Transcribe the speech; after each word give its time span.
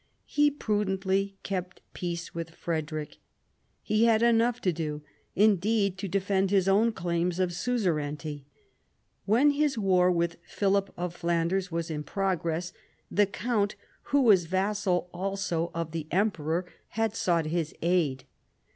He 0.25 0.49
prudently 0.49 1.37
kept 1.43 1.79
peace 1.93 2.33
with 2.33 2.55
Frederic. 2.55 3.17
He 3.83 4.05
had 4.05 4.23
enough 4.23 4.59
to 4.61 4.73
do, 4.73 5.03
indeed, 5.35 5.99
to 5.99 6.07
defend 6.07 6.49
his 6.49 6.67
own 6.67 6.91
claims 6.91 7.37
of 7.39 7.53
suzerainty. 7.53 8.47
When 9.25 9.51
his 9.51 9.77
war 9.77 10.11
with 10.11 10.37
Philip 10.47 10.91
of 10.97 11.15
Flanders 11.15 11.71
was 11.71 11.91
in 11.91 12.01
progress, 12.01 12.73
the 13.11 13.27
count, 13.27 13.75
who 14.05 14.21
was 14.23 14.45
vassal 14.45 15.07
also 15.13 15.69
of 15.75 15.91
the 15.91 16.07
emperor, 16.09 16.65
had 16.87 17.15
sought 17.15 17.45
his 17.45 17.71
aid. 17.83 18.23